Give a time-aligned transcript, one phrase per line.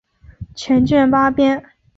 [0.55, 1.63] 全卷八编。